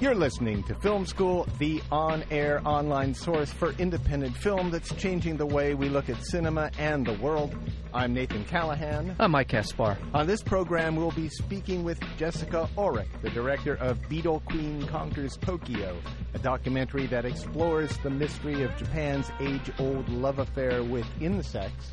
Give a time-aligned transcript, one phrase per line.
[0.00, 5.36] You're listening to Film School, the on air online source for independent film that's changing
[5.36, 7.54] the way we look at cinema and the world.
[7.92, 9.14] I'm Nathan Callahan.
[9.20, 9.98] I'm Mike Caspar.
[10.14, 15.36] On this program, we'll be speaking with Jessica Oreck, the director of Beetle Queen Conquers
[15.36, 15.94] Tokyo,
[16.32, 21.92] a documentary that explores the mystery of Japan's age old love affair with insects.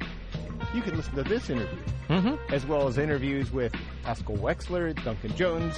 [0.73, 1.77] You can listen to this interview,
[2.07, 2.53] Mm-hmm.
[2.53, 5.75] as well as interviews with Haskell Wexler, Duncan Jones,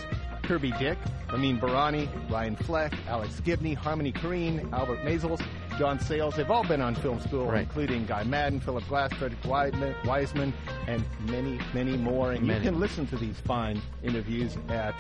[0.50, 0.98] Kirby Dick,
[1.32, 5.40] Ramin Bahrani, Ryan Fleck, Alex Gibney, Harmony Korine, Albert Maysles,
[5.78, 6.36] John Sayles.
[6.36, 7.62] They've all been on Film School, Right.
[7.62, 10.52] including Guy Maddin, Philip Glass, Frederick Wiseman, Wiseman,
[10.88, 12.32] and many, many more.
[12.32, 12.66] And Many.
[12.66, 14.96] you can listen to these fine interviews at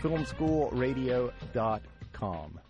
[0.00, 2.60] filmschoolradio.com.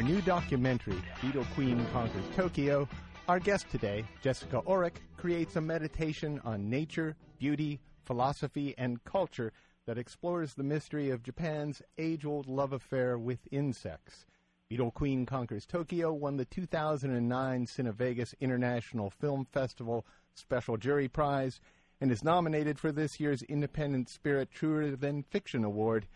[0.00, 2.88] her new documentary, Beetle Queen Conquers Tokyo,
[3.28, 9.52] our guest today, Jessica Oreck, creates a meditation on nature, beauty, philosophy, and culture
[9.84, 14.24] that explores the mystery of Japan's age old love affair with insects.
[14.70, 21.60] Beetle Queen Conquers Tokyo won the 2009 Cinevegas International Film Festival Special Jury Prize
[22.00, 26.06] and is nominated for this year's Independent Spirit Truer Than Fiction Award.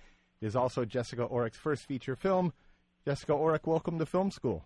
[0.40, 2.54] It is also Jessica Oreck's first feature film.
[3.04, 4.64] Jessica Oreck, welcome to Film School.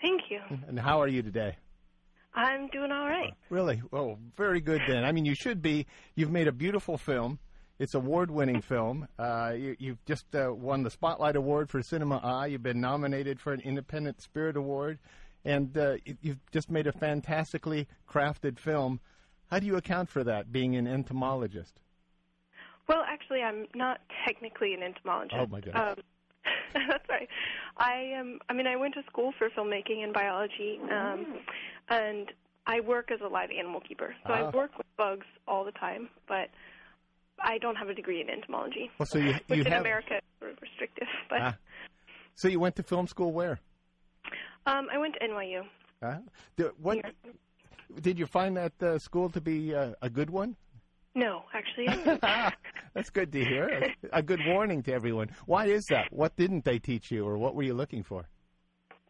[0.00, 0.40] Thank you.
[0.68, 1.56] And how are you today?
[2.34, 3.32] I'm doing all right.
[3.50, 3.82] Really?
[3.90, 5.04] Well, very good then.
[5.04, 5.86] I mean, you should be.
[6.14, 7.38] You've made a beautiful film.
[7.78, 9.08] It's award-winning film.
[9.18, 12.46] Uh, you, you've just uh, won the Spotlight Award for Cinema Eye.
[12.48, 14.98] You've been nominated for an Independent Spirit Award,
[15.44, 19.00] and uh, you- you've just made a fantastically crafted film.
[19.50, 21.80] How do you account for that, being an entomologist?
[22.88, 25.36] Well, actually, I'm not technically an entomologist.
[25.40, 25.96] Oh, my goodness.
[25.98, 26.04] Um,
[26.74, 27.28] that's right.
[27.76, 28.38] I am.
[28.48, 31.38] I mean, I went to school for filmmaking and biology, um,
[31.88, 32.30] and
[32.66, 34.14] I work as a live animal keeper.
[34.26, 34.48] So Ah.
[34.48, 36.48] I work with bugs all the time, but
[37.40, 38.90] I don't have a degree in entomology.
[38.98, 39.80] Well, so you Which you in have.
[39.82, 41.08] America is sort of restrictive.
[41.30, 41.54] But Ah.
[42.34, 43.58] So you went to film school where?
[44.66, 45.62] um, I went to NYU.
[46.02, 46.18] Huh?
[46.56, 46.98] Did, what
[48.00, 50.56] did you find that uh, school to be uh, a good one?
[51.18, 51.88] No, actually,
[52.94, 53.92] That's good to hear.
[54.12, 55.30] A good warning to everyone.
[55.46, 56.12] Why is that?
[56.12, 58.28] What didn't they teach you, or what were you looking for?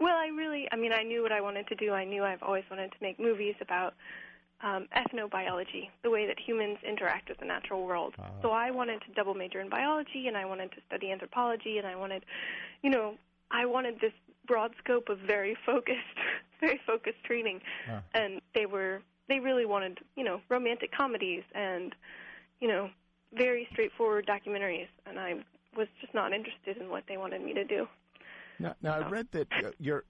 [0.00, 1.92] Well, I really, I mean, I knew what I wanted to do.
[1.92, 3.92] I knew I've always wanted to make movies about
[4.62, 8.14] um, ethnobiology, the way that humans interact with the natural world.
[8.18, 8.30] Ah.
[8.40, 11.86] So I wanted to double major in biology, and I wanted to study anthropology, and
[11.86, 12.24] I wanted,
[12.82, 13.16] you know,
[13.50, 14.12] I wanted this
[14.46, 16.18] broad scope of very focused,
[16.60, 17.60] very focused training.
[17.90, 18.00] Ah.
[18.14, 21.94] And they were, they really wanted, you know, romantic comedies and,
[22.60, 22.90] you know,
[23.34, 25.34] very straightforward documentaries, and I
[25.76, 27.86] was just not interested in what they wanted me to do.
[28.58, 30.04] Now, now I read that uh, your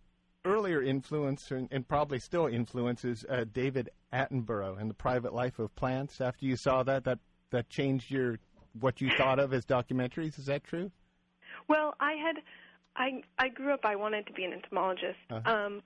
[0.44, 5.74] earlier influence, and, and probably still influences, uh, David Attenborough and the Private Life of
[5.74, 6.20] Plants.
[6.20, 7.18] After you saw that, that
[7.50, 8.38] that changed your
[8.80, 10.38] what you thought of as documentaries.
[10.38, 10.90] Is that true?
[11.66, 12.36] Well, I had,
[12.96, 13.80] I I grew up.
[13.84, 15.50] I wanted to be an entomologist, Uh-huh.
[15.52, 15.82] um,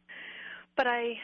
[0.77, 1.19] but I,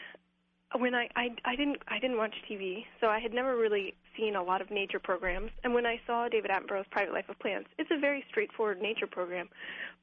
[0.77, 4.35] when I, I I didn't I didn't watch TV, so I had never really seen
[4.35, 5.51] a lot of nature programs.
[5.63, 9.07] And when I saw David Attenborough's Private Life of Plants, it's a very straightforward nature
[9.07, 9.49] program,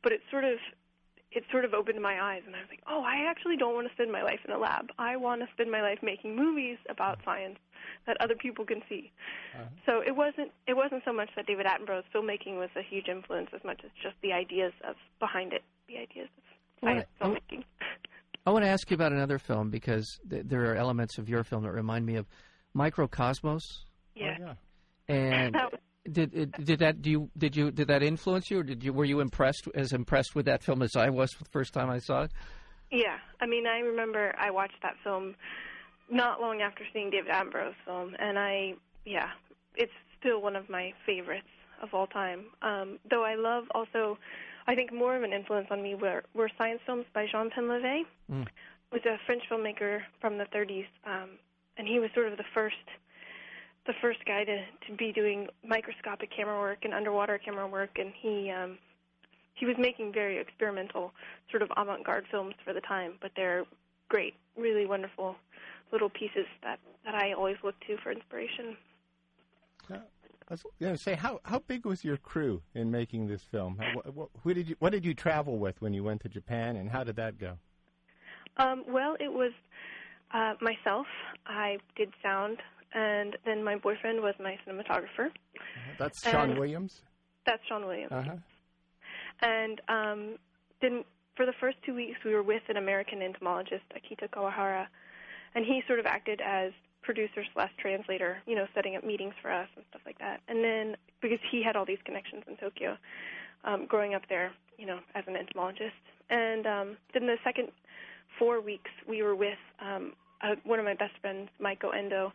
[0.03, 0.59] but it sort of
[1.33, 3.87] it sort of opened my eyes, and I was like, oh, I actually don't want
[3.87, 4.87] to spend my life in a lab.
[4.99, 7.59] I want to spend my life making movies about science
[8.07, 9.13] that other people can see.
[9.55, 9.65] Uh-huh.
[9.85, 13.51] So it wasn't it wasn't so much that David Attenborough's filmmaking was a huge influence
[13.55, 16.45] as much as just the ideas of behind it, the ideas of
[16.81, 17.65] science Well, filmmaking.
[18.47, 21.43] I want to ask you about another film because th- there are elements of your
[21.45, 22.27] film that remind me of
[22.77, 23.63] Microcosmos.
[24.15, 24.37] Yeah.
[24.41, 24.45] Oh,
[25.09, 25.15] yeah.
[25.15, 25.57] And
[26.13, 28.93] did it, did that do you did you did that influence you or did you
[28.93, 31.99] were you impressed as impressed with that film as I was the first time I
[31.99, 32.31] saw it?
[32.91, 35.35] Yeah, I mean, I remember I watched that film
[36.11, 39.31] not long after seeing David Attenborough's film, and I, yeah,
[39.75, 41.49] it's still one of my favorites
[41.83, 42.45] of all time.
[42.63, 44.19] Um, though I love also,
[44.67, 48.05] I think more of an influence on me were, were science films by Jean Painlevé,
[48.31, 48.47] Mm.
[48.91, 51.31] who's a French filmmaker from the 30s, um,
[51.77, 52.77] and he was sort of the first.
[53.87, 58.13] The first guy to, to be doing microscopic camera work and underwater camera work, and
[58.21, 58.79] he um,
[59.55, 61.13] he was making very experimental
[61.51, 63.65] sort of avant-garde films for the time, but they're
[64.09, 65.37] great, really wonderful
[65.93, 68.77] little pieces that that I always look to for inspiration.
[70.49, 73.79] I was going to say, how how big was your crew in making this film?
[73.79, 76.29] How, wh- wh- who did you what did you travel with when you went to
[76.29, 77.59] Japan, and how did that go?
[78.59, 79.53] Um, well, it was
[80.33, 81.07] uh, myself.
[81.47, 82.59] I did sound,
[82.95, 85.31] and then my boyfriend was my cinematographer.
[85.99, 87.03] That's Sean And- Williams.
[87.45, 88.13] That's Sean Williams.
[88.13, 88.37] Uh huh.
[89.43, 90.37] And um,
[90.81, 91.05] then
[91.37, 94.87] for the first two weeks, we were with an American entomologist, Akito Kawahara,
[95.55, 96.73] and he sort of acted as
[97.07, 100.41] producer slash translator, you know, setting up meetings for us and stuff like that.
[100.49, 102.99] And then because he had all these connections in Tokyo,
[103.65, 106.03] um, growing up there, you know, as an entomologist.
[106.29, 107.69] And um, then the second
[108.39, 110.13] four weeks, we were with um,
[110.43, 112.33] uh, one of my best friends, Maiko Endo,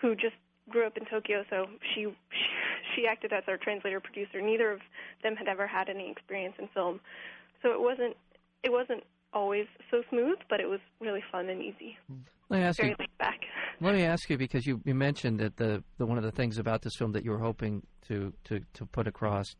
[0.00, 0.34] who just
[0.70, 2.46] grew up in Tokyo, so she, she
[2.94, 4.40] she acted as our translator producer.
[4.40, 4.80] Neither of
[5.22, 7.00] them had ever had any experience in film,
[7.62, 8.16] so it wasn't
[8.62, 11.96] it wasn't always so smooth, but it was really fun and easy,
[12.48, 12.96] Let me ask very you.
[12.98, 13.40] laid back.
[13.80, 16.58] Let me ask you because you, you mentioned that the, the one of the things
[16.58, 19.56] about this film that you were hoping to, to, to put across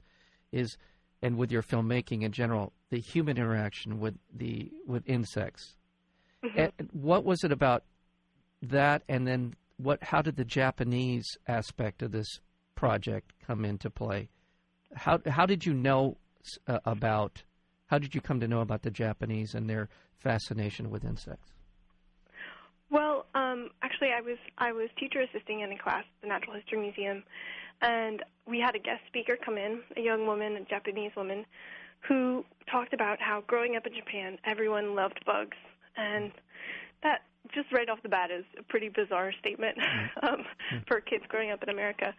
[0.52, 0.76] is,
[1.22, 5.76] and with your filmmaking in general, the human interaction with the with insects.
[6.56, 7.84] And what was it about
[8.62, 10.02] that, and then what?
[10.02, 12.40] How did the Japanese aspect of this
[12.75, 14.28] project come into play?
[14.94, 16.18] How how did you know
[16.66, 17.44] uh, about?
[17.92, 21.52] How did you come to know about the Japanese and their fascination with insects?
[22.90, 26.54] Well, um, actually, I was I was teacher assisting in a class at the Natural
[26.54, 27.22] History Museum,
[27.82, 31.44] and we had a guest speaker come in, a young woman, a Japanese woman,
[32.08, 35.58] who talked about how growing up in Japan, everyone loved bugs,
[35.94, 36.32] and
[37.02, 37.24] that
[37.54, 39.76] just right off the bat is a pretty bizarre statement
[40.22, 40.46] um,
[40.88, 42.14] for kids growing up in America.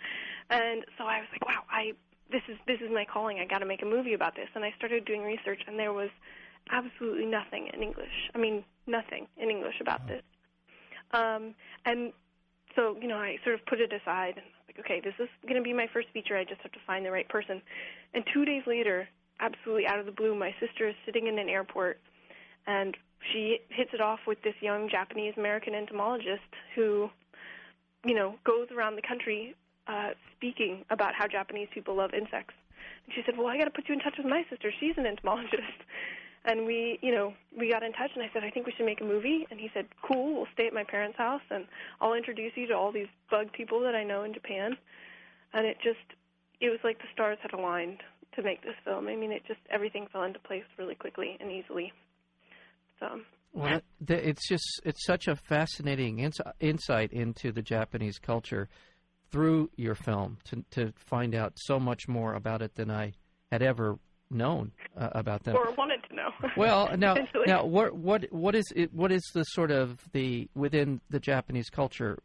[0.52, 1.94] And so I was like, wow, I
[2.34, 3.40] this is this is my calling.
[3.40, 4.50] I got to make a movie about this.
[4.56, 6.10] And I started doing research, and there was
[6.72, 8.32] absolutely nothing in English.
[8.36, 10.24] I mean, nothing in English about this.
[11.12, 11.54] Um,
[11.86, 12.12] and
[12.76, 15.56] so, you know, I sort of put it aside and like, okay, this is going
[15.56, 16.36] to be my first feature.
[16.36, 17.62] I just have to find the right person.
[18.14, 19.08] And two days later,
[19.40, 22.00] absolutely out of the blue, my sister is sitting in an airport,
[22.66, 22.98] and
[23.32, 27.10] she hits it off with this young Japanese American entomologist who,
[28.06, 29.56] you know, goes around the country
[29.88, 32.54] uh, speaking about how Japanese people love insects.
[33.06, 34.72] And she said, "Well, I got to put you in touch with my sister.
[34.80, 35.62] She's an entomologist."
[36.46, 38.86] And we, you know, we got in touch, and I said, "I think we should
[38.86, 41.66] make a movie." And he said, "Cool, we'll stay at my parents' house, and
[42.02, 44.76] I'll introduce you to all these bug people that I know in Japan."
[45.54, 46.04] And it just,
[46.60, 48.04] it was like the stars had aligned
[48.36, 49.08] to make this film.
[49.08, 51.94] I mean, it just everything fell into place really quickly and easily.
[53.00, 53.22] So.
[53.54, 58.68] Well, it's just it's such a fascinating ins- insight into the Japanese culture
[59.34, 63.14] through your film to to find out so much more about it than I
[63.52, 63.98] had ever
[64.30, 65.56] known uh, about them.
[65.56, 66.30] or wanted to know.
[66.58, 67.16] Well, now,
[67.48, 68.94] now, what, what, what is it?
[68.94, 72.20] What is the sort of the within the Japanese culture?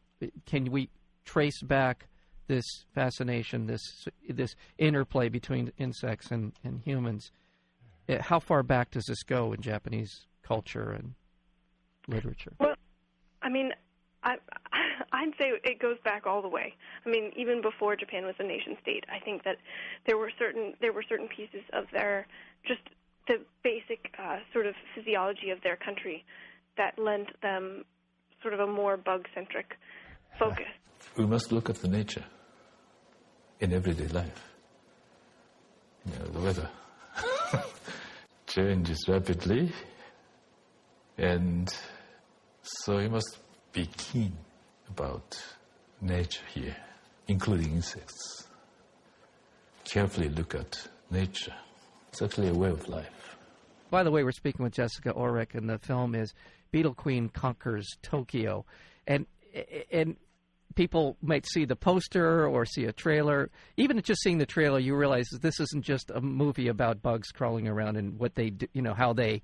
[0.47, 0.91] Can we
[1.25, 2.09] trace back
[2.47, 2.65] this
[2.95, 3.83] fascination, this
[4.29, 7.31] this interplay between insects and, and humans?
[8.09, 11.15] Uh, How far back does this go in Japanese culture and
[12.07, 12.53] literature?
[12.61, 12.75] Well,
[13.43, 13.73] I mean,
[14.25, 14.37] I
[15.19, 16.75] I'd say it goes back all the way.
[17.05, 19.57] I mean, even before Japan was a nation state, I think that
[20.07, 22.27] there were certain there were certain pieces of their
[22.67, 22.83] just
[23.27, 26.25] the basic uh, sort of physiology of their country
[26.77, 27.85] that lent them
[28.43, 29.77] sort of a more bug centric
[30.39, 30.67] focus.
[31.17, 32.25] We must look at the nature
[33.59, 34.45] in everyday life.
[36.07, 36.71] You know, the weather
[38.47, 39.73] changes rapidly,
[41.19, 41.75] and
[42.63, 43.39] so you must
[43.73, 44.33] be keen
[44.89, 45.41] about
[46.01, 46.77] nature here,
[47.27, 48.47] including insects.
[49.85, 51.55] Carefully look at nature.
[52.11, 53.37] It's actually a way of life.
[53.91, 56.35] By the way, we're speaking with Jessica Oreck, and the film is
[56.71, 58.67] Beetle Queen Conquers Tokyo,
[59.07, 59.27] and
[59.91, 60.17] and
[60.75, 63.51] people might see the poster or see a trailer.
[63.77, 67.33] Even just seeing the trailer, you realize that this isn't just a movie about bugs
[67.33, 69.43] crawling around and what they, do, you know, how they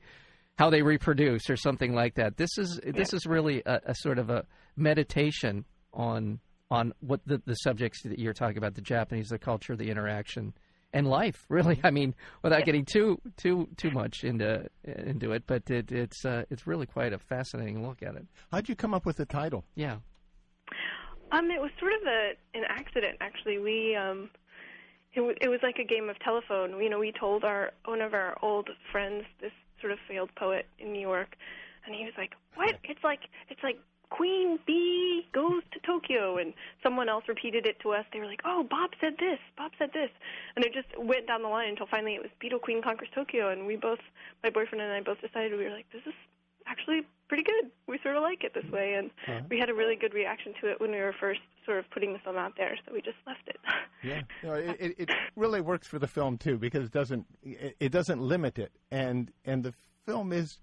[0.56, 2.36] how they reproduce or something like that.
[2.36, 4.44] This is this is really a, a sort of a
[4.76, 6.40] meditation on
[6.70, 10.54] on what the, the subjects that you're talking about: the Japanese, the culture, the interaction,
[10.92, 11.44] and life.
[11.50, 16.24] Really, I mean, without getting too too too much into into it, but it, it's
[16.24, 18.26] uh, it's really quite a fascinating look at it.
[18.50, 19.64] How'd you come up with the title?
[19.74, 19.98] Yeah.
[21.32, 23.58] Um, it was sort of a an accident actually.
[23.58, 24.30] We um,
[25.14, 26.80] it, w- it was like a game of telephone.
[26.80, 30.66] You know, we told our one of our old friends, this sort of failed poet
[30.78, 31.36] in New York,
[31.86, 32.76] and he was like, "What?
[32.84, 33.78] It's like it's like
[34.14, 38.04] Queen Bee goes to Tokyo," and someone else repeated it to us.
[38.12, 39.40] They were like, "Oh, Bob said this.
[39.56, 40.10] Bob said this,"
[40.54, 43.50] and it just went down the line until finally it was Beetle Queen conquers Tokyo,
[43.50, 43.98] and we both,
[44.42, 46.14] my boyfriend and I, both decided we were like, "This is
[46.66, 47.70] actually pretty good.
[47.86, 49.10] We sort of like it this way, and
[49.50, 52.12] we had a really good reaction to it when we were first sort of putting
[52.12, 53.56] the film out there, so we just left it.
[54.02, 57.76] Yeah, no, it, it, it really works for the film too because it doesn't it,
[57.80, 59.74] it doesn't limit it, and and the
[60.06, 60.58] film is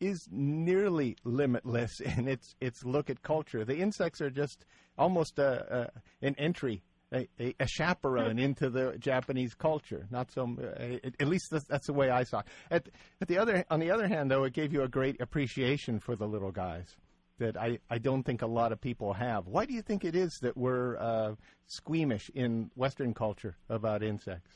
[0.00, 3.64] is nearly limitless in its its look at culture.
[3.64, 4.64] The insects are just
[4.98, 5.90] almost a,
[6.22, 6.82] a an entry,
[7.12, 10.06] a, a, a, chaperone into the Japanese culture.
[10.10, 12.46] Not so, uh, at least that's, that's, the way I saw it.
[12.70, 12.88] At,
[13.20, 16.14] at the other, on the other hand, though, it gave you a great appreciation for
[16.16, 16.96] the little guys
[17.38, 19.46] that I, I don't think a lot of people have.
[19.46, 21.34] Why do you think it is that we're uh,
[21.66, 24.50] squeamish in Western culture about insects?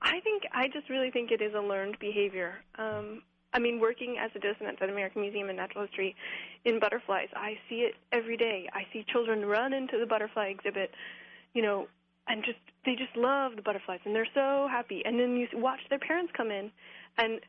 [0.00, 2.62] I think I just really think it is a learned behavior.
[2.78, 3.22] Um,
[3.54, 6.16] I mean, working as a docent at the American Museum of Natural History
[6.64, 8.68] in butterflies, I see it every day.
[8.72, 10.92] I see children run into the butterfly exhibit,
[11.54, 11.86] you know,
[12.26, 15.02] and just they just love the butterflies and they're so happy.
[15.04, 16.72] And then you watch their parents come in,
[17.16, 17.40] and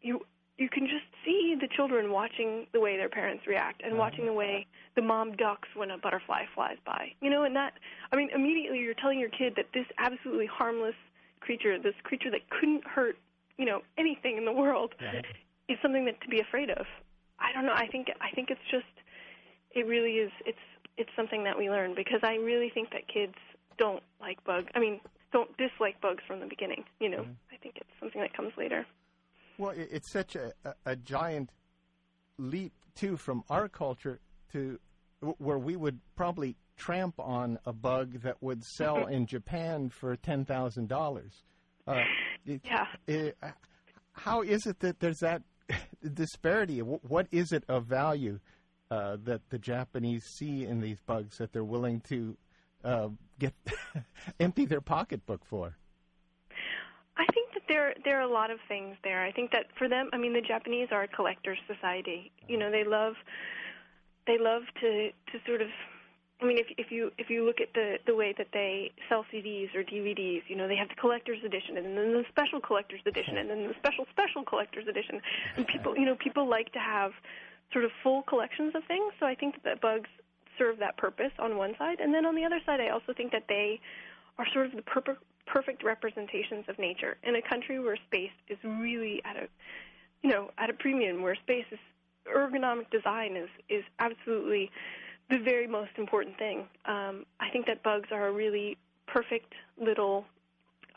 [0.00, 0.24] you
[0.56, 4.32] you can just see the children watching the way their parents react and watching the
[4.32, 7.12] way the mom ducks when a butterfly flies by.
[7.20, 7.74] You know, and that
[8.12, 10.94] I mean, immediately you're telling your kid that this absolutely harmless
[11.40, 13.18] creature, this creature that couldn't hurt
[13.58, 15.22] you know anything in the world yeah.
[15.68, 16.86] is something that to be afraid of.
[17.38, 17.74] I don't know.
[17.74, 18.84] I think I think it's just
[19.72, 20.30] it really is.
[20.46, 20.58] It's
[20.96, 23.34] it's something that we learn because I really think that kids
[23.78, 24.68] don't like bugs.
[24.74, 25.00] I mean,
[25.32, 26.84] don't dislike bugs from the beginning.
[27.00, 27.52] You know, mm-hmm.
[27.52, 28.86] I think it's something that comes later.
[29.58, 31.50] Well, it's such a, a, a giant
[32.38, 34.20] leap too from our culture
[34.52, 34.78] to
[35.38, 40.44] where we would probably tramp on a bug that would sell in Japan for ten
[40.44, 40.88] thousand
[41.86, 42.60] uh, dollars.
[42.64, 42.86] Yeah.
[43.06, 43.36] It,
[44.12, 45.42] how is it that there's that
[46.14, 46.80] disparity?
[46.80, 48.40] What is it of value
[48.90, 52.36] uh, that the Japanese see in these bugs that they're willing to
[52.84, 53.54] uh, get
[54.40, 55.76] empty their pocketbook for?
[57.16, 59.24] I think that there there are a lot of things there.
[59.24, 62.32] I think that for them, I mean, the Japanese are a collector's society.
[62.48, 63.14] You know, they love
[64.26, 65.68] they love to to sort of
[66.44, 69.24] I mean, if if you if you look at the the way that they sell
[69.32, 73.00] CDs or DVDs, you know, they have the collector's edition and then the special collector's
[73.06, 75.22] edition and then the special special collector's edition.
[75.56, 77.12] And people, you know, people like to have
[77.72, 79.10] sort of full collections of things.
[79.18, 80.10] So I think that bugs
[80.58, 83.32] serve that purpose on one side, and then on the other side, I also think
[83.32, 83.80] that they
[84.36, 88.58] are sort of the per- perfect representations of nature in a country where space is
[88.62, 89.48] really at a
[90.22, 91.78] you know at a premium, where space is
[92.28, 94.70] ergonomic design is is absolutely
[95.38, 96.66] the very most important thing.
[96.86, 98.76] Um, I think that bugs are a really
[99.06, 100.24] perfect little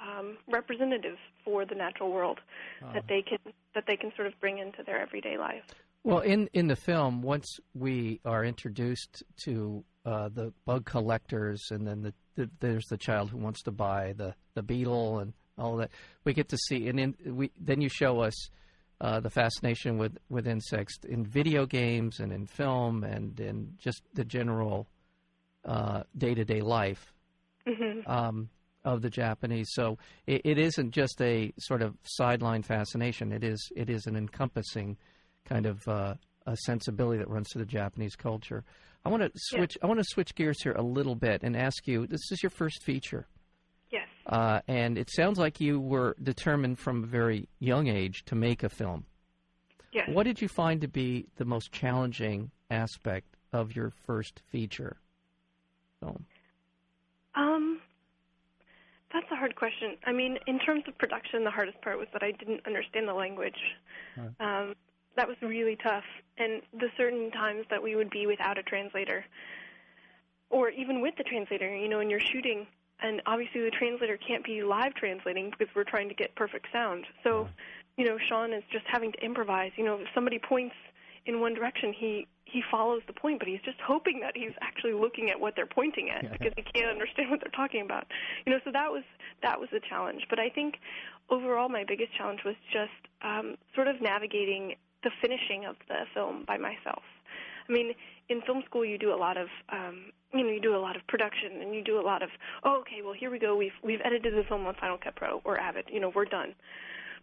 [0.01, 2.39] um, representative for the natural world
[2.83, 2.93] uh.
[2.93, 3.39] that they can
[3.73, 5.63] that they can sort of bring into their everyday life.
[6.03, 11.85] Well, in in the film, once we are introduced to uh, the bug collectors, and
[11.85, 15.75] then the, the, there's the child who wants to buy the, the beetle and all
[15.77, 15.89] that,
[16.23, 18.49] we get to see, and in, we then you show us
[19.01, 24.01] uh, the fascination with, with insects in video games and in film and in just
[24.13, 24.87] the general
[26.17, 27.13] day to day life
[27.67, 28.09] mm-hmm.
[28.09, 28.49] um,
[28.83, 29.69] of the Japanese.
[29.71, 33.31] So it, it isn't just a sort of sideline fascination.
[33.31, 34.97] It is it is an encompassing
[35.45, 38.63] kind of uh, a sensibility that runs through the Japanese culture.
[39.05, 39.77] I want to switch.
[39.77, 39.85] Yeah.
[39.85, 42.07] I want to switch gears here a little bit and ask you.
[42.07, 43.27] This is your first feature.
[44.27, 44.37] Yes.
[44.37, 48.63] Uh, and it sounds like you were determined from a very young age to make
[48.63, 49.05] a film.
[49.93, 50.09] Yes.
[50.11, 54.97] What did you find to be the most challenging aspect of your first feature
[55.99, 56.25] film?
[57.35, 57.79] Um,
[59.13, 59.95] that's a hard question.
[60.05, 63.13] I mean, in terms of production, the hardest part was that I didn't understand the
[63.13, 63.57] language.
[64.17, 64.31] Right.
[64.39, 64.75] Um,
[65.15, 66.03] that was really tough,
[66.37, 69.25] and the certain times that we would be without a translator,
[70.51, 72.67] or even with the translator, you know, when you're shooting
[73.01, 77.05] and obviously the translator can't be live translating because we're trying to get perfect sound.
[77.23, 77.47] So,
[77.97, 79.71] you know, Sean is just having to improvise.
[79.75, 80.75] You know, if somebody points
[81.25, 84.93] in one direction, he he follows the point, but he's just hoping that he's actually
[84.93, 88.07] looking at what they're pointing at because he can't understand what they're talking about.
[88.45, 89.03] You know, so that was
[89.43, 90.23] that was a challenge.
[90.29, 90.75] But I think
[91.29, 96.45] overall, my biggest challenge was just um, sort of navigating the finishing of the film
[96.47, 97.03] by myself.
[97.69, 97.93] I mean,
[98.29, 100.95] in film school, you do a lot of um, you know you do a lot
[100.95, 102.29] of production and you do a lot of
[102.63, 103.55] oh okay well here we go.
[103.55, 105.41] We've we've edited the film on Final Cut Pro.
[105.45, 106.53] Or Avid you know we're done.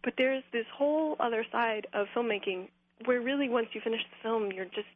[0.02, 2.68] But there's this whole other side of filmmaking
[3.04, 4.88] where really once you finish the film you're just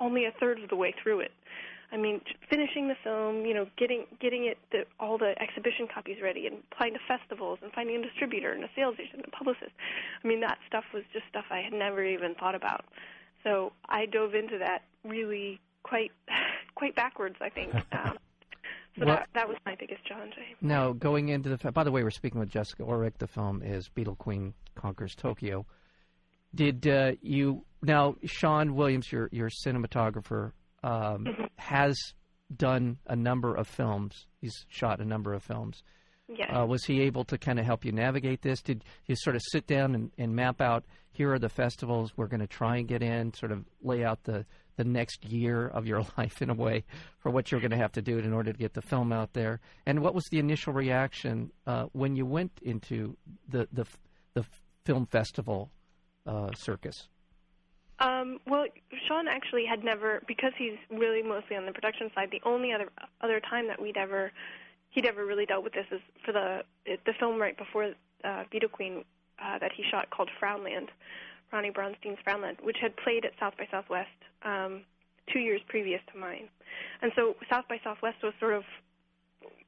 [0.00, 1.30] only a third of the way through it.
[1.92, 6.16] I mean finishing the film you know getting getting it the, all the exhibition copies
[6.20, 9.36] ready and applying to festivals and finding a distributor and a sales agent and a
[9.36, 9.72] publicist.
[10.24, 12.84] I mean that stuff was just stuff I had never even thought about
[13.44, 16.12] so I dove into that really quite
[16.74, 17.72] quite backwards, I think.
[17.92, 18.18] Um,
[18.98, 20.34] so well, that, that was my biggest challenge.
[20.60, 23.16] Now, going into the film, by the way, we're speaking with Jessica Oreck.
[23.16, 25.64] The film is Beetle Queen Conquers Tokyo.
[26.54, 31.44] Did uh, you now Sean Williams, your your cinematographer, um, mm-hmm.
[31.56, 31.96] has
[32.54, 34.26] done a number of films.
[34.42, 35.82] He's shot a number of films.
[36.28, 36.50] Yes.
[36.56, 38.62] Uh, was he able to kind of help you navigate this?
[38.62, 42.26] Did you sort of sit down and, and map out here are the festivals we're
[42.26, 45.86] going to try and get in, sort of lay out the, the next year of
[45.86, 46.84] your life in a way
[47.18, 49.32] for what you're going to have to do in order to get the film out
[49.34, 49.60] there?
[49.86, 53.16] And what was the initial reaction uh, when you went into
[53.48, 53.86] the, the,
[54.34, 54.44] the
[54.84, 55.70] film festival
[56.26, 57.08] uh, circus?
[57.98, 58.64] Um, well,
[59.06, 62.30] Sean actually had never, because he's really mostly on the production side.
[62.32, 62.88] The only other
[63.20, 64.32] other time that we'd ever
[64.92, 67.92] he'd ever really dealt with this is for the the film right before
[68.24, 69.04] uh, Beetle Queen
[69.42, 70.88] uh, that he shot called Frownland,
[71.52, 74.08] Ronnie Bronstein's Frownland, which had played at South by Southwest
[74.44, 74.82] um,
[75.32, 76.48] two years previous to mine,
[77.00, 78.62] and so South by Southwest was sort of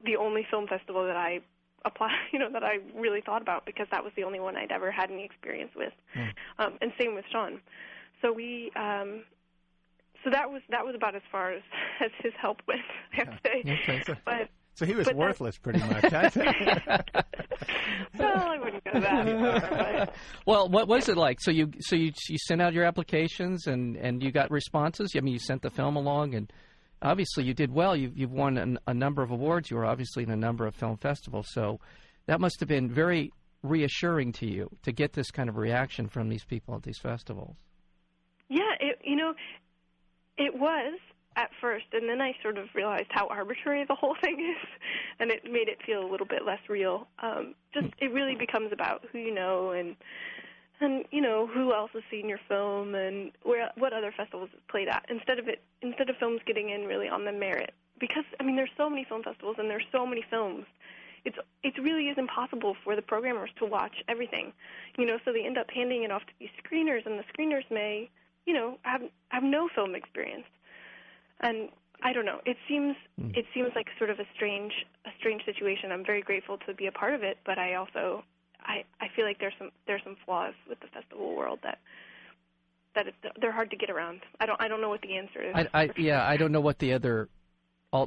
[0.05, 1.41] the only film festival that I
[1.83, 4.71] apply, you know, that I really thought about because that was the only one I'd
[4.71, 6.29] ever had any experience with, mm.
[6.59, 7.59] um, and same with Sean.
[8.21, 9.23] So we, um,
[10.23, 11.61] so that was that was about as far as,
[12.03, 12.81] as his help went,
[13.13, 13.59] I have to say.
[13.59, 16.03] Okay, so, but so he was worthless, pretty much.
[16.11, 16.21] well,
[18.19, 19.69] I wouldn't go that
[20.07, 20.15] far.
[20.45, 21.39] Well, what was it like?
[21.39, 25.11] So you so you you sent out your applications and and you got responses.
[25.15, 26.51] I mean, you sent the film along, and
[27.01, 27.95] obviously you did well.
[27.95, 29.71] You've you've won an, a number of awards.
[29.71, 31.47] You were obviously in a number of film festivals.
[31.51, 31.79] So
[32.25, 33.31] that must have been very
[33.63, 37.55] reassuring to you to get this kind of reaction from these people at these festivals.
[38.49, 39.33] Yeah, it, you know,
[40.37, 40.99] it was
[41.35, 44.67] at first, and then I sort of realized how arbitrary the whole thing is,
[45.19, 47.07] and it made it feel a little bit less real.
[47.21, 49.95] Um, just it really becomes about who you know and
[50.81, 54.61] and you know who else has seen your film and where what other festivals it's
[54.69, 57.73] played at instead of it instead of films getting in really on the merit.
[57.99, 60.65] Because I mean there's so many film festivals and there's so many films.
[61.23, 64.53] It's it really is impossible for the programmers to watch everything.
[64.97, 67.63] You know so they end up handing it off to these screeners and the screeners
[67.71, 68.09] may
[68.45, 70.45] you know have have no film experience
[71.41, 71.69] and
[72.03, 72.39] I don't know.
[72.45, 73.35] It seems mm.
[73.35, 74.73] it seems like sort of a strange
[75.05, 75.91] a strange situation.
[75.91, 78.23] I'm very grateful to be a part of it, but I also
[78.61, 81.79] I I feel like there's some there's some flaws with the festival world that
[82.95, 84.21] that it, they're hard to get around.
[84.39, 85.55] I don't I don't know what the answer is.
[85.55, 87.29] I, I yeah I don't know what the other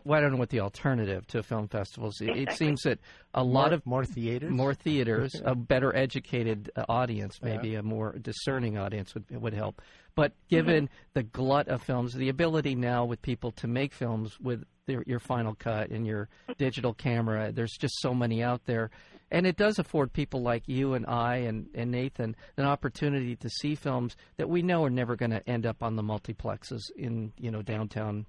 [0.05, 2.21] well, I don't know what the alternative to film festivals.
[2.21, 2.43] It, exactly.
[2.43, 2.99] it seems that
[3.35, 7.81] a lot more, of more theaters, more theaters, a better educated uh, audience, maybe yeah.
[7.81, 9.81] a more discerning audience would would help.
[10.15, 11.11] But given mm-hmm.
[11.15, 15.21] the glut of films, the ability now with people to make films with their, your
[15.21, 18.91] Final Cut and your digital camera, there's just so many out there,
[19.31, 23.49] and it does afford people like you and I and, and Nathan an opportunity to
[23.49, 27.33] see films that we know are never going to end up on the multiplexes in
[27.39, 28.27] you know downtown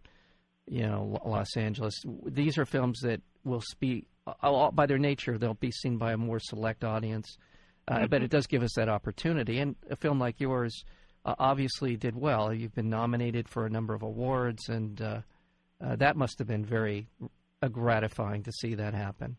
[0.69, 1.93] you know Los Angeles.
[2.25, 5.37] These are films that will speak uh, by their nature.
[5.37, 7.37] They'll be seen by a more select audience,
[7.87, 8.05] uh, mm-hmm.
[8.07, 9.59] but it does give us that opportunity.
[9.59, 10.85] And a film like yours
[11.25, 12.53] uh, obviously did well.
[12.53, 15.21] You've been nominated for a number of awards, and uh,
[15.83, 17.07] uh that must have been very
[17.61, 19.37] uh, gratifying to see that happen.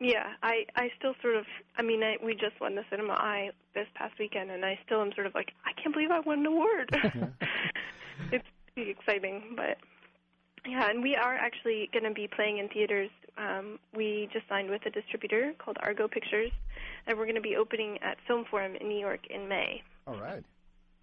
[0.00, 1.44] Yeah, I I still sort of
[1.76, 5.02] I mean I, we just won the Cinema Eye this past weekend, and I still
[5.02, 6.90] am sort of like I can't believe I won an award.
[8.32, 9.78] it's pretty exciting, but
[10.66, 13.10] yeah, and we are actually going to be playing in theaters.
[13.36, 16.50] Um, we just signed with a distributor called Argot Pictures,
[17.06, 19.82] and we're going to be opening at Film Forum in New York in May.
[20.06, 20.42] All right.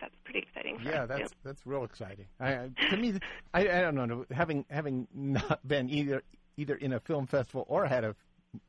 [0.01, 0.79] That's pretty exciting.
[0.83, 1.37] yeah, that's too.
[1.43, 2.25] that's real exciting.
[2.39, 3.17] I, to me,
[3.53, 4.25] I, I don't know.
[4.31, 6.21] Having having not been either
[6.57, 8.15] either in a film festival or had a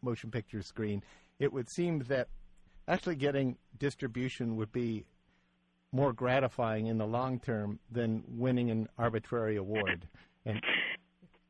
[0.02, 1.02] motion picture screen,
[1.38, 2.28] it would seem that
[2.86, 5.04] actually getting distribution would be
[5.92, 10.06] more gratifying in the long term than winning an arbitrary award.
[10.44, 10.62] And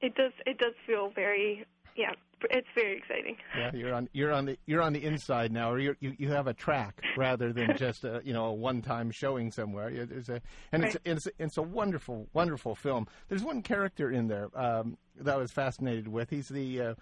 [0.01, 1.65] it does it does feel very
[1.97, 2.13] yeah
[2.51, 3.37] it's very exciting.
[3.57, 6.29] Yeah, you're on you're on the you're on the inside now, or you you you
[6.29, 9.91] have a track rather than just a you know a one time showing somewhere.
[9.91, 10.95] There's a and right.
[11.05, 13.07] it's, it's it's a wonderful wonderful film.
[13.29, 16.29] There's one character in there um, that I was fascinated with.
[16.29, 16.95] He's the uh,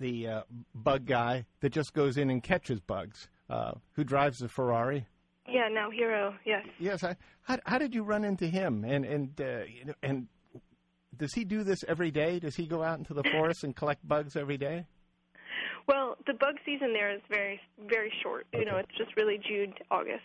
[0.00, 0.42] the uh,
[0.74, 3.28] bug guy that just goes in and catches bugs.
[3.48, 5.06] Uh, who drives the Ferrari?
[5.48, 6.34] Yeah, now hero.
[6.44, 6.66] Yes.
[6.78, 7.02] Yes.
[7.02, 8.84] I, how, how did you run into him?
[8.84, 10.26] And and uh, you know, and
[11.18, 12.38] does he do this every day?
[12.38, 14.86] Does he go out into the forest and collect bugs every day?
[15.86, 18.46] Well, the bug season there is very very short.
[18.54, 18.64] Okay.
[18.64, 20.22] You know, it's just really June to August.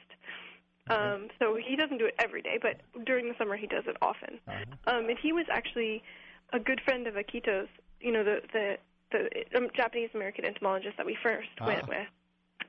[0.90, 3.96] Um, so he doesn't do it every day, but during the summer he does it
[4.02, 4.40] often.
[4.48, 4.96] Uh-huh.
[4.96, 6.04] Um, and he was actually
[6.52, 7.70] a good friend of Akito's.
[8.02, 8.78] You know, the the
[9.12, 11.72] the um, Japanese American entomologist that we first uh-huh.
[11.74, 12.08] went with.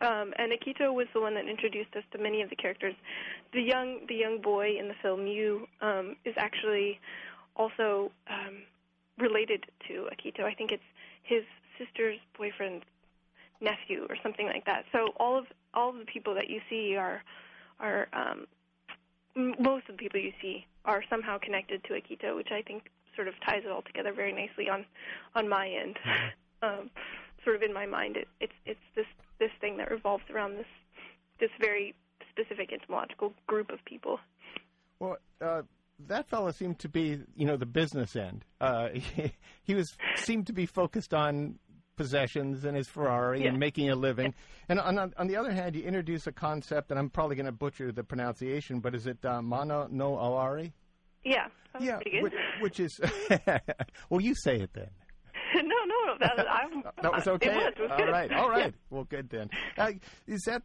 [0.00, 2.94] Um, and Akito was the one that introduced us to many of the characters.
[3.52, 7.00] The young the young boy in the film Yu um, is actually
[7.56, 8.62] also um,
[9.18, 10.44] related to Akito.
[10.44, 10.82] I think it's
[11.22, 11.42] his
[11.78, 12.84] sister's boyfriend's
[13.60, 14.84] nephew or something like that.
[14.92, 17.22] So all of all of the people that you see are
[17.80, 18.46] are um,
[19.36, 23.28] most of the people you see are somehow connected to Akito, which I think sort
[23.28, 24.84] of ties it all together very nicely on
[25.34, 25.96] on my end.
[26.04, 26.28] Mm-hmm.
[26.80, 26.90] um,
[27.44, 29.06] sort of in my mind, it, it's it's this
[29.38, 30.66] this thing that revolves around this
[31.40, 31.94] this very
[32.30, 34.18] specific entomological group of people.
[35.00, 35.62] Well, uh,
[36.06, 38.44] that fellow seemed to be, you know, the business end.
[38.60, 39.32] Uh, he,
[39.64, 41.58] he was seemed to be focused on
[41.96, 43.50] possessions and his Ferrari Yeah.
[43.50, 44.34] and making a living.
[44.68, 47.52] And on, on the other hand, you introduce a concept, and I'm probably going to
[47.52, 50.66] butcher the pronunciation, but is it uh, mono no aware?
[51.24, 51.46] Yeah,
[51.80, 53.00] Yeah, which, which is
[54.10, 54.90] well, you say it then.
[55.54, 56.36] no, no, that
[57.02, 57.50] That was okay.
[57.50, 58.74] It was, it was all right, all right.
[58.90, 59.48] Well, good then.
[59.78, 59.92] Uh,
[60.26, 60.62] is that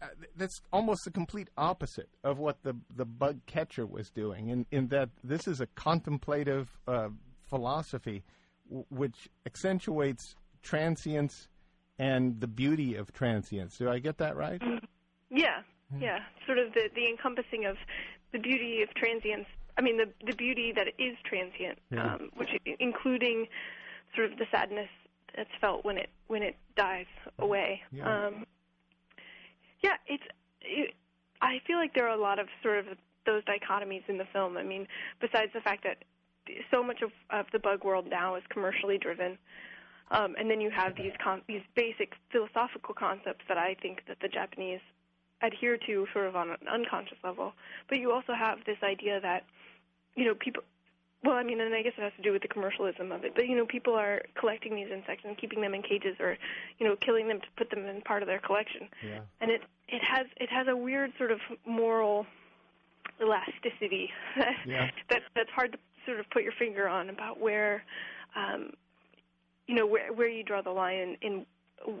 [0.00, 0.06] uh,
[0.36, 4.48] that's almost the complete opposite of what the the bug catcher was doing?
[4.48, 7.08] In in that this is a contemplative uh,
[7.48, 8.22] philosophy,
[8.68, 11.48] w- which accentuates transience
[11.98, 13.76] and the beauty of transience.
[13.78, 14.62] Do I get that right?
[15.30, 15.62] Yeah,
[15.98, 16.20] yeah.
[16.46, 17.76] Sort of the the encompassing of
[18.32, 19.46] the beauty of transience.
[19.76, 22.14] I mean, the the beauty that is transient, Yeah.
[22.14, 23.46] um, which including
[24.14, 24.88] sort of the sadness
[25.36, 27.06] that's felt when it when it dies
[27.38, 27.82] away.
[27.92, 28.26] Yeah.
[28.26, 28.46] Um,
[29.82, 30.24] yeah, it's.
[30.60, 30.94] It,
[31.40, 32.86] I feel like there are a lot of sort of
[33.24, 34.56] those dichotomies in the film.
[34.56, 34.86] I mean,
[35.20, 35.98] besides the fact that
[36.70, 39.38] so much of, of the bug world now is commercially driven,
[40.10, 44.18] um, and then you have these con- these basic philosophical concepts that I think that
[44.20, 44.80] the Japanese
[45.42, 47.52] adhere to sort of on an unconscious level.
[47.88, 49.44] But you also have this idea that
[50.16, 50.62] you know people.
[51.24, 53.34] Well, I mean, and I guess it has to do with the commercialism of it.
[53.34, 56.36] But you know, people are collecting these insects and keeping them in cages, or
[56.78, 58.88] you know, killing them to put them in part of their collection.
[59.04, 59.20] Yeah.
[59.40, 62.26] And it it has it has a weird sort of moral
[63.20, 64.10] elasticity
[64.66, 64.90] Yeah.
[65.10, 67.82] that that's hard to sort of put your finger on about where
[68.36, 68.70] um,
[69.66, 71.46] you know where where you draw the line in,
[71.86, 72.00] in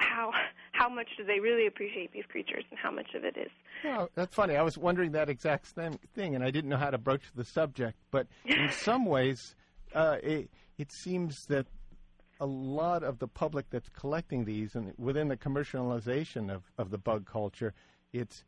[0.00, 0.32] how
[0.72, 3.50] how much do they really appreciate these creatures and how much of it is
[3.84, 4.56] Well, that's funny.
[4.56, 7.44] I was wondering that exact same thing, and I didn't know how to broach the
[7.44, 7.96] subject.
[8.10, 9.54] But in some ways,
[9.94, 11.66] uh, it, it seems that
[12.40, 16.98] a lot of the public that's collecting these, and within the commercialization of, of the
[16.98, 17.74] bug culture,
[18.12, 18.44] it's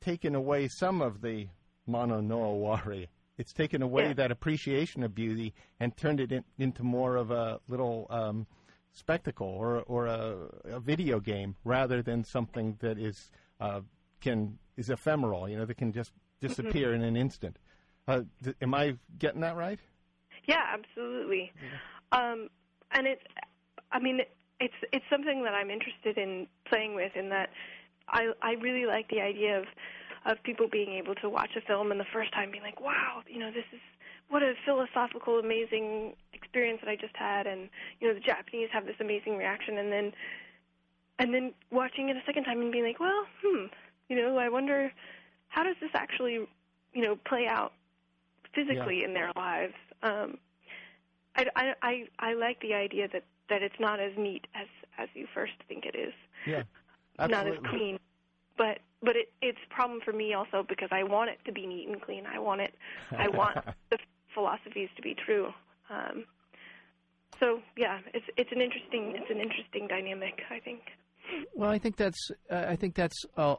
[0.00, 1.48] taken away some of the
[1.86, 3.06] mono no aware.
[3.38, 4.12] It's taken away Yeah.
[4.14, 8.46] that appreciation of beauty and turned it in, into more of a little um,
[8.92, 13.80] spectacle or or a, a video game rather than something that is uh,
[14.20, 15.48] can is ephemeral.
[15.48, 17.58] You know, that can just disappear in an instant.
[18.08, 19.78] Uh, th- am I getting that right?
[20.44, 21.52] Yeah, absolutely.
[22.10, 22.48] Um,
[22.90, 23.22] and it's,
[23.92, 24.20] I mean,
[24.60, 27.12] it's it's something that I'm interested in playing with.
[27.16, 27.50] In that,
[28.08, 29.66] I I really like the idea of
[30.26, 33.22] of people being able to watch a film and the first time being like, wow,
[33.26, 33.80] you know, this is
[34.32, 37.68] what a philosophical, amazing experience that I just had, and
[38.00, 40.12] you know, the Japanese have this amazing reaction, and then
[41.18, 43.66] and then watching it a second time and being like, well, hmm,
[44.08, 44.90] you know, I wonder
[45.48, 46.46] how does this actually,
[46.94, 47.74] you know, play out
[48.54, 49.74] physically in their lives.
[50.02, 50.38] Um,
[51.36, 54.66] I, I, I, I like the idea that, that it's not as neat as,
[54.98, 56.14] as you first think it is,
[56.46, 56.62] Yeah,
[57.18, 57.50] absolutely.
[57.52, 57.98] not as clean.
[58.56, 61.66] But but it, it's a problem for me also because I want it to be
[61.66, 62.24] neat and clean.
[62.26, 62.74] I want it.
[63.10, 63.56] I want
[63.90, 63.98] the
[64.34, 65.48] philosophies to be true.
[65.90, 66.24] Um,
[67.40, 70.40] so yeah, it's it's an interesting it's an interesting dynamic.
[70.50, 70.80] I think.
[71.54, 73.56] Well, I think that's uh, I think that's uh,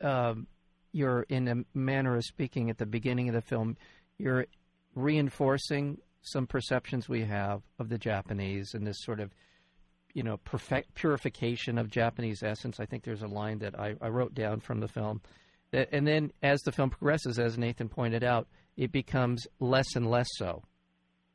[0.00, 0.46] um,
[0.92, 3.76] you're in a manner of speaking at the beginning of the film.
[4.18, 4.46] You're
[4.94, 9.30] reinforcing some perceptions we have of the Japanese and this sort of
[10.14, 12.80] you know perfect purification of Japanese essence.
[12.80, 15.20] I think there's a line that I, I wrote down from the film.
[15.72, 20.28] And then as the film progresses, as Nathan pointed out, it becomes less and less
[20.36, 20.62] so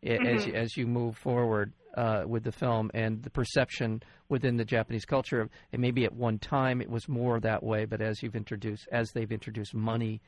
[0.04, 4.58] i- as you, as you move forward uh, with the film and the perception within
[4.58, 5.50] the Japanese culture.
[5.74, 9.10] And maybe at one time it was more that way, but as you've introduced, as
[9.12, 10.22] they've introduced money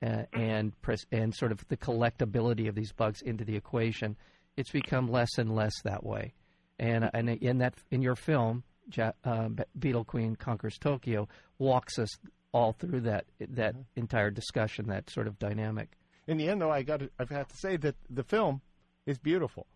[0.00, 4.16] uh, and pres- and sort of the collectability of these bugs into the equation,
[4.56, 6.32] it's become less and less that way.
[6.78, 8.62] And and in that in your film,
[8.94, 11.26] ja- uh, Beetle Queen Conquers Tokyo
[11.58, 12.08] walks us
[12.52, 15.97] all through that that entire discussion, that sort of dynamic.
[16.28, 18.60] In the end, though, I got to, I've had to say that the film
[19.06, 19.66] is beautiful.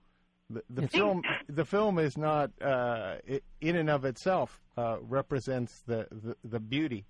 [0.50, 4.98] The, the It's- film, the film is not uh, i in and of itself uh,
[5.00, 7.06] represents the, the, the beauty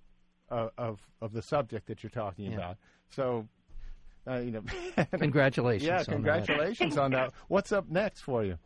[0.49, 2.57] of, of of the subject that you're talking Yeah.
[2.57, 2.77] about.
[3.09, 3.47] So,
[4.27, 4.63] uh, you know,
[5.19, 5.85] Congratulations!
[5.87, 6.45] yeah, on that.
[6.45, 7.33] congratulations on that.
[7.49, 8.57] What's up next for you?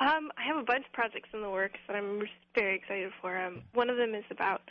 [0.00, 2.22] Um, I have a bunch of projects in the works that I'm
[2.56, 3.36] very excited for.
[3.38, 4.62] Um, one of them is about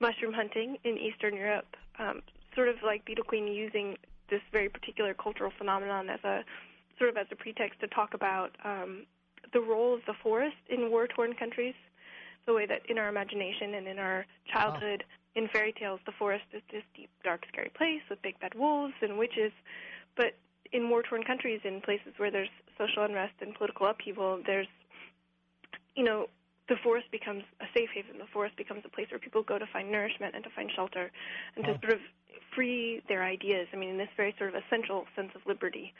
[0.00, 2.22] mushroom hunting in Eastern Europe, um,
[2.56, 3.96] sort of like Beetle Queen using
[4.30, 6.44] this very particular cultural phenomenon as a
[6.98, 9.06] sort of as a pretext to talk about um,
[9.52, 11.74] the role of the forest in war-torn countries.
[12.46, 16.44] The way that in our imagination and in our childhood, in fairy tales, the forest
[16.52, 19.52] is this deep, dark, scary place with big bad wolves and witches.
[20.16, 20.34] But
[20.72, 24.66] in war-torn countries, in places where there's social unrest and political upheaval, there's,
[25.94, 26.28] you know,
[26.68, 28.18] the forest becomes a safe haven.
[28.18, 31.10] The forest becomes a place where people go to find nourishment and to find shelter
[31.56, 32.00] and to sort of
[32.54, 33.68] free their ideas.
[33.72, 35.92] I mean, in this very sort of essential sense of liberty.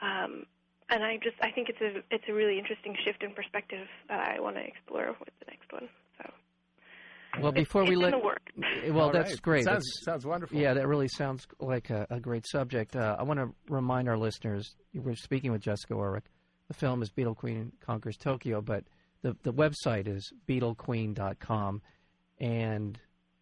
[0.00, 0.46] Um,
[0.90, 4.20] and I just I think it's a it's a really interesting shift in perspective that
[4.20, 5.88] I want to explore with the next one.
[6.16, 6.30] So
[7.42, 8.40] Well, before it's we in let work.
[8.88, 9.42] well, All that's right.
[9.42, 9.64] great.
[9.64, 10.58] Sounds, That's- sounds wonderful.
[10.58, 12.96] Yeah, that really sounds like a, a great subject.
[12.96, 16.22] Uh, I want to remind our listeners we're speaking with Jessica Oreck.
[16.68, 18.84] The film is Beetle Queen Conquers Tokyo, but
[19.22, 21.82] the, the website is beetlequeen.com.
[22.40, 22.98] And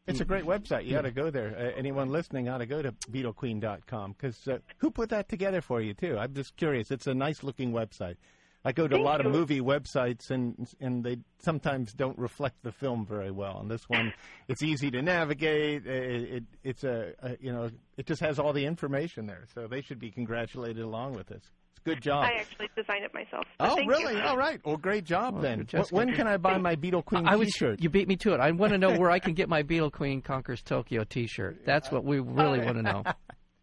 [0.07, 0.87] It's a great website.
[0.87, 1.55] You ought to go there.
[1.57, 5.81] Uh, anyone listening ought to go to BeetleQueen.com because uh, who put that together for
[5.81, 6.17] you too?
[6.19, 6.91] I'm just curious.
[6.91, 8.17] It's a nice looking website.
[8.65, 12.65] I go to a Thank lot of movie websites and and they sometimes don't reflect
[12.65, 13.61] the film very well.
[13.61, 14.13] And this one,
[14.49, 15.87] it's easy to navigate.
[15.87, 19.45] It, it it's a, a you know it just has all the information there.
[19.55, 21.45] So they should be congratulated along with this.
[21.87, 22.25] It's a good job.
[22.25, 23.45] I actually designed it myself.
[23.61, 24.15] so oh thank really?
[24.15, 24.21] You.
[24.23, 24.61] All right.
[24.65, 25.67] Well, great job Well, then.
[25.67, 27.81] Jessica- when can I buy my Beetle Queen I was T-shirt?
[27.83, 28.41] you beat me to it.
[28.41, 31.65] I want to know where I can get my Beetle Queen Conquers Tokyo T-shirt.
[31.65, 33.05] That's what we really want to know.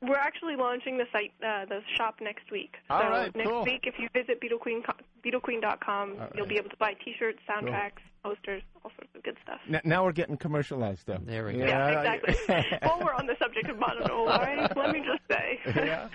[0.06, 2.76] We're actually launching the site, uh, the shop next week.
[2.90, 3.64] All so right, next cool.
[3.64, 4.82] week, if you visit BeetleQueen,
[5.26, 9.60] BeetleQueen.com, All you'll be able to buy T-shirts, soundtracks, posters, all sorts of good stuff.
[9.70, 11.20] N- now we're getting commercialized though.
[11.26, 11.60] There we go.
[11.66, 12.78] Yeah, I- exactly.
[12.88, 15.60] While we're on the subject of Mononoke, let me just say.
[15.86, 16.10] yeah.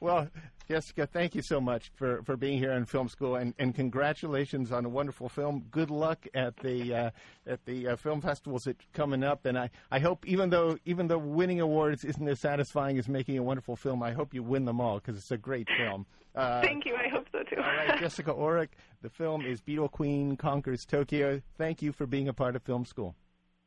[0.00, 0.28] Well,
[0.70, 4.70] Jessica, thank you so much for, for being here in film school, and, and congratulations
[4.70, 5.64] on a wonderful film.
[5.72, 7.10] Good luck at the uh,
[7.44, 11.08] at the uh, film festivals that coming up, and I, I hope even though even
[11.08, 14.64] though winning awards isn't as satisfying as making a wonderful film, I hope you win
[14.64, 16.06] them all because it's a great film.
[16.36, 16.94] Uh, Thank you.
[16.94, 17.60] I hope so too.
[17.60, 18.68] all right, Jessica Oreck.
[19.02, 21.42] The film is Beetle Queen Conquers Tokyo.
[21.58, 23.16] Thank you for being a part of film school.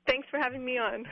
[0.08, 1.06] Thanks for having me on.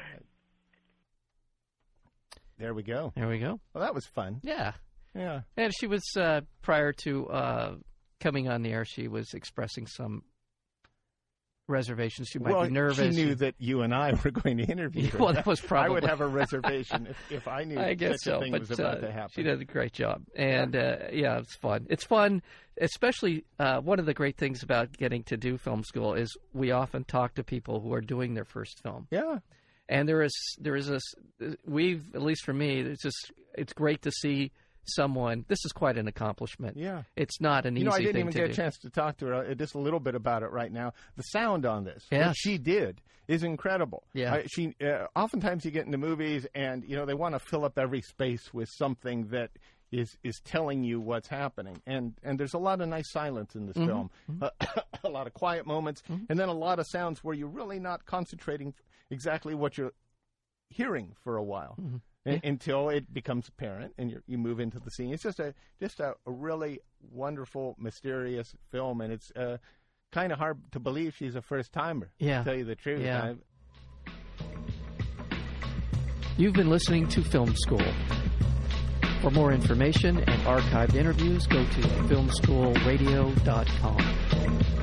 [2.58, 3.12] There we go.
[3.14, 3.60] There we go.
[3.74, 4.40] Well, that was fun.
[4.42, 4.72] Yeah.
[5.16, 5.42] Yeah.
[5.58, 7.76] And she was uh, prior to uh,
[8.20, 8.86] coming on the air.
[8.86, 10.24] She was expressing some
[11.68, 12.28] reservations.
[12.28, 13.16] She might well, be nervous.
[13.16, 15.18] she knew that you and I were going to interview her.
[15.20, 15.90] well, that was probably.
[15.90, 18.52] I would have a reservation if, if I knew I guess such a so, thing
[18.52, 19.32] but was about uh, to happen.
[19.34, 21.88] she did a great job, and uh, yeah, it's fun.
[21.90, 22.44] It's fun,
[22.80, 26.72] especially uh, one of the great things about getting to do film school is we
[26.72, 29.40] often talk to people who are doing their first film, Yeah,
[29.90, 31.04] and there is there is this
[31.66, 34.52] we've at least for me it's just it's great to see
[34.86, 35.46] someone.
[35.48, 36.78] This is quite an accomplishment.
[36.78, 37.04] yeah.
[37.16, 38.52] It's not an You easy know, I didn't even get do.
[38.52, 40.94] a chance to talk to her uh, just a little bit about it right now.
[41.18, 44.04] The sound on this, what she did, is incredible.
[44.14, 44.42] Yeah.
[44.52, 47.78] She uh, oftentimes you get into movies and you know they want to fill up
[47.78, 49.52] every space with something that
[49.92, 53.66] is is telling you what's happening, and and there's a lot of nice silence in
[53.68, 53.88] this Mm-hmm.
[53.88, 54.10] film,
[54.42, 54.50] Uh,
[55.04, 58.06] a lot of quiet moments, and then a lot of sounds where you're really not
[58.06, 58.74] concentrating
[59.10, 59.92] exactly what you're
[60.70, 61.78] hearing for a while.
[62.28, 62.46] Mm-hmm.
[62.48, 65.12] Until it becomes apparent, and you you move into the scene.
[65.12, 66.80] It's just a just a, a really
[67.12, 69.58] wonderful, mysterious film, and it's uh,
[70.12, 72.12] kind of hard to believe she's a first timer.
[72.20, 72.40] Yeah.
[72.40, 73.02] to tell you the truth.
[73.02, 73.34] Yeah.
[73.34, 73.36] I-
[76.38, 77.82] You've been listening to Film School.
[79.22, 84.81] For more information and archived interviews, go to filmschoolradio.com.